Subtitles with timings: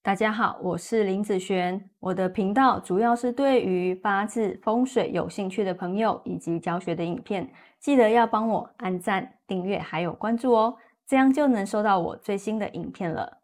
[0.00, 1.90] 大家好，我是林子璇。
[1.98, 10.76] 我的频道主要是对于八字风水有兴趣的朋友以及教学的影片，记得要帮我按赞、订阅还有关注哦，
[11.06, 13.38] 这样就能收到我最新的影片了。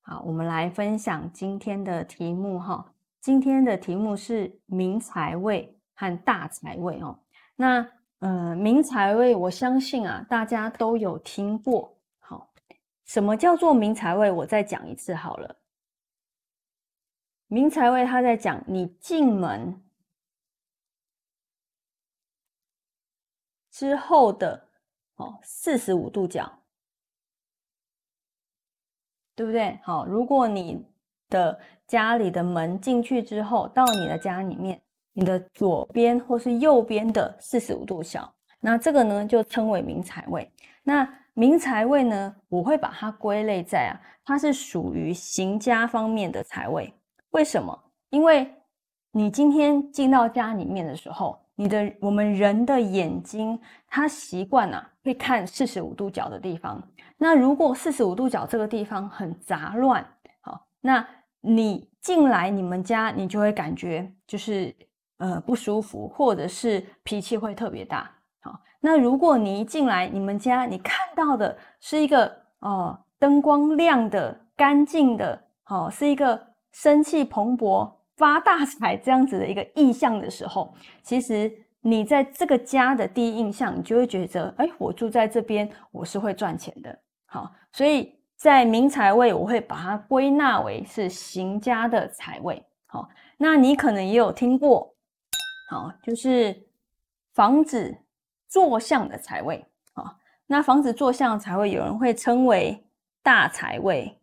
[0.00, 2.92] 好，我们来分享今天的题目哈。
[3.20, 7.18] 今天的题目是明财位和大财位哦。
[7.56, 7.86] 那
[8.20, 11.98] 呃，明财位，我相信啊，大家都有听过。
[13.10, 14.30] 什么叫做明财位？
[14.30, 15.56] 我再讲一次好了。
[17.48, 19.82] 明财位，他在讲你进门
[23.72, 24.68] 之后的
[25.16, 26.62] 哦四十五度角，
[29.34, 29.80] 对不对？
[29.82, 30.86] 好，如果你
[31.30, 31.58] 的
[31.88, 34.80] 家里的门进去之后，到你的家里面，
[35.14, 40.48] 你的左边或是右边的四十五度角，那这个呢就称为明财位。
[40.84, 43.92] 那明财位呢，我会把它归类在啊，
[44.24, 46.92] 它是属于行家方面的财位。
[47.30, 47.78] 为什么？
[48.10, 48.52] 因为
[49.12, 56.82] 你今天进到家里面的时候，你的我们人的眼睛，它习惯啊会看四十五度角的地方。
[57.16, 60.06] 那如果四十五度角这个地方很杂乱，
[60.40, 61.06] 好，那
[61.40, 64.74] 你进来你们家，你就会感觉就是
[65.18, 68.10] 呃不舒服，或者是脾气会特别大。
[68.42, 76.40] 好那如果你一进来，你们家你看到的是一个哦灯光亮的、干净的，哦是一个
[76.72, 86.98] 生气蓬勃、发大财这样子的一个意象的时候，其实你在这个家的第一印象，你就会觉得，哎，我住在这边，我是会赚钱的。
[87.26, 92.64] 好，所以在明财位，我会把它归纳为是行家的财位。
[92.86, 94.94] 好，那你可能也有听过，
[95.68, 96.56] 好，就是
[97.34, 97.94] 房子。
[98.50, 102.84] 坐向的财位啊，那房子坐向财位，有人会称为
[103.22, 104.20] 大财位，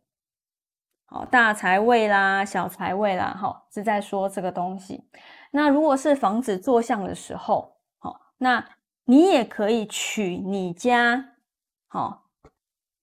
[1.06, 5.10] 好，大财位啦，小财位啦，哈，是在说这个东西。
[5.52, 8.68] 那如果是房子坐向的时候，好，那
[9.06, 11.36] 你也可以取你家，
[11.88, 12.26] 好，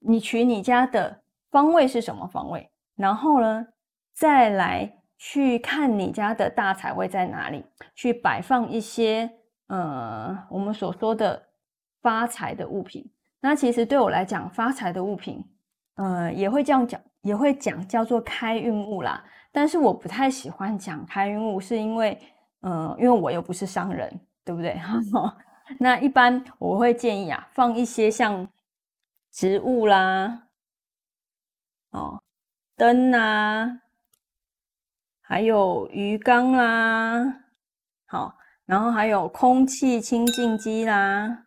[0.00, 3.68] 你取你家的方位是什么方位，然后呢，
[4.12, 7.64] 再来去看你家的大财位在哪里，
[7.94, 9.38] 去摆放一些。
[9.68, 11.42] 呃，我们所说的
[12.02, 13.10] 发财的物品，
[13.40, 15.42] 那其实对我来讲，发财的物品，
[15.94, 19.24] 呃，也会这样讲，也会讲叫做开运物啦。
[19.50, 22.20] 但是我不太喜欢讲开运物，是因为，
[22.60, 24.78] 呃，因为我又不是商人，对不对？
[25.80, 28.46] 那一般我会建议啊，放一些像
[29.32, 30.48] 植物啦，
[31.90, 32.22] 哦，
[32.76, 33.80] 灯啊，
[35.22, 37.44] 还有鱼缸啦，
[38.04, 38.36] 好。
[38.66, 41.44] 然后还有空气清净机啦。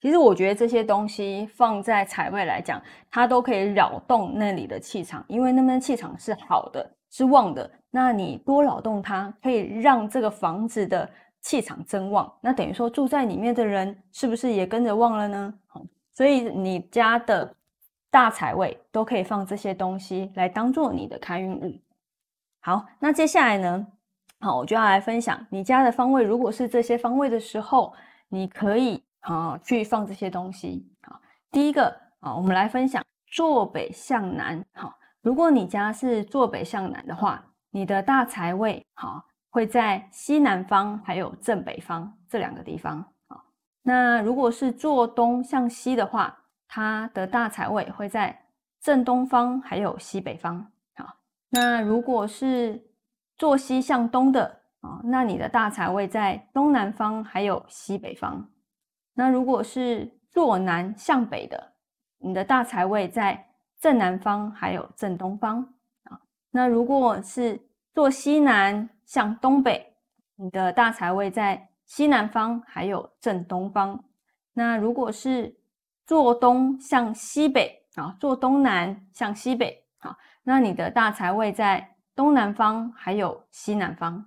[0.00, 7.70] 其实我觉得这些东西放在财位来讲，它都可以扰动那里的气场，因为那边气场是好的，是旺的。
[7.90, 11.10] 那你多扰动它，可以让这个房子的。
[11.44, 15.54] 气场增旺，那等于说住在里面的人是不是也跟着旺了呢？
[15.66, 15.84] 好，
[16.14, 17.54] 所以你家的
[18.10, 21.78] 大财位都可以放这些东西来当做你的开运物。
[22.60, 23.86] 好，那接下来呢？
[24.40, 27.92] 好，我就要来分享你家的方位，如果是这些方位的时候，
[28.28, 30.90] 你可以啊去放这些东西。
[31.02, 34.64] 好，第一个啊，我们来分享坐北向南。
[34.72, 39.26] 好，如果你家是坐北向南的话，你的大财位好。
[39.54, 42.98] 会在西南方还有正北方这两个地方
[43.28, 43.40] 啊。
[43.82, 48.36] 那如果是坐东向西的话，它的大财位会在
[48.80, 50.56] 正东方还有西北方
[50.96, 51.14] 啊。
[51.50, 52.82] 那如果是
[53.36, 58.50] 坐西向东的啊，那你的大财位在东南方还有西北方。
[59.14, 61.74] 那如果是坐南向北的，
[62.18, 63.46] 你的大财位在
[63.78, 65.60] 正南方还有正东方
[66.10, 66.18] 啊。
[66.50, 67.60] 那如果是
[67.92, 69.94] 坐西南向东北，
[70.36, 74.04] 你的大财位在西南方，还有正东方。
[74.52, 75.56] 那如果是
[76.06, 84.24] 坐东向西北啊，坐东南向西北啊，那你的大财位在东南方，还有西南方。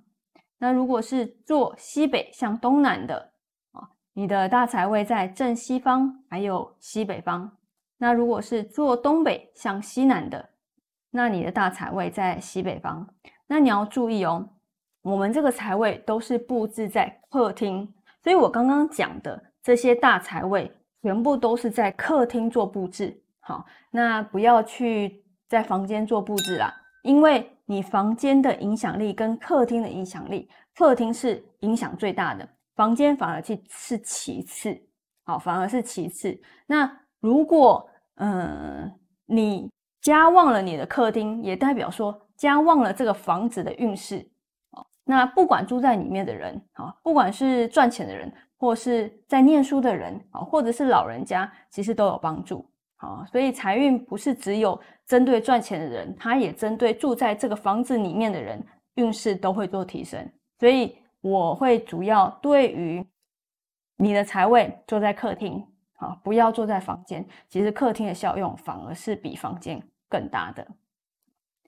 [0.58, 3.32] 那如果是坐西北向东南的
[3.72, 7.58] 啊，你的大财位在正西方，还有西北方。
[7.98, 10.50] 那如果是坐东北向西南的，
[11.10, 13.08] 那你的大财位在西北方。
[13.48, 14.50] 那你要注意哦，
[15.08, 17.88] 我们这个财位都是布置在客厅，
[18.22, 20.70] 所以我刚刚讲的这些大财位
[21.02, 23.18] 全部都是在客厅做布置。
[23.40, 26.74] 好，那不要去在房间做布置啦，
[27.04, 32.46] 因为你房间的影响力跟客厅的影响力，客厅是影响最大的，
[32.76, 34.78] 房间反而是是其次，
[35.24, 36.38] 好，反而是其次。
[36.66, 38.92] 那如果嗯
[39.26, 39.72] 你
[40.02, 44.28] 家旺了你的客厅，也代表说家旺了这个房子的运势。
[45.10, 58.62] 那不管住在里面的人，啊，不管是赚钱的人，或是在念书的人，啊，或者是老人家，其实都有帮助，啊，所以财运不是只有针对赚钱的人，它也针对住在这个房子里面的人，
[58.96, 60.30] 运势都会做提升。
[60.60, 63.02] 所以我会主要对于
[63.96, 65.66] 你的财位坐在客厅，
[66.00, 67.26] 啊，不要坐在房间。
[67.48, 70.68] 其实客厅的效用反而是比房间更大的。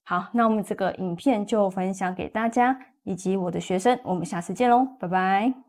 [0.09, 2.75] 好，那我们这个影片就分享给大家。
[3.03, 5.68] 以及我的学生，我们下次见喽，拜拜。